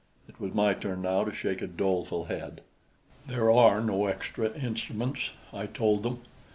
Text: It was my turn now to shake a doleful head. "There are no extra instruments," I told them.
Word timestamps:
It 0.27 0.39
was 0.39 0.51
my 0.55 0.73
turn 0.73 1.03
now 1.03 1.25
to 1.25 1.31
shake 1.31 1.61
a 1.61 1.67
doleful 1.67 2.25
head. 2.25 2.61
"There 3.27 3.51
are 3.51 3.81
no 3.81 4.07
extra 4.07 4.49
instruments," 4.57 5.29
I 5.53 5.67
told 5.67 6.01
them. 6.01 6.21